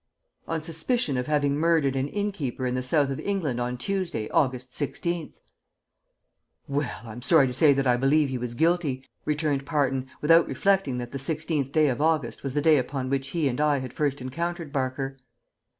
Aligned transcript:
"On 0.47 0.63
suspicion 0.63 1.15
of 1.15 1.27
having 1.27 1.55
murdered 1.55 1.95
an 1.95 2.07
innkeeper 2.07 2.65
in 2.65 2.73
the 2.73 2.81
South 2.81 3.11
of 3.11 3.19
England 3.19 3.61
on 3.61 3.77
Tuesday, 3.77 4.27
August 4.31 4.71
16th." 4.71 5.37
"Well, 6.67 7.01
I'm 7.03 7.21
sorry 7.21 7.45
to 7.45 7.53
say 7.53 7.71
that 7.73 7.85
I 7.85 7.97
believe 7.97 8.29
he 8.29 8.39
was 8.39 8.55
guilty," 8.55 9.05
returned 9.25 9.63
Parton, 9.63 10.07
without 10.19 10.47
reflecting 10.47 10.97
that 10.97 11.11
the 11.11 11.19
16th 11.19 11.71
day 11.71 11.87
of 11.87 12.01
August 12.01 12.43
was 12.43 12.55
the 12.55 12.61
day 12.63 12.79
upon 12.79 13.11
which 13.11 13.27
he 13.27 13.47
and 13.47 13.61
I 13.61 13.77
had 13.77 13.93
first 13.93 14.21
encountered 14.21 14.73
Barker. 14.73 15.19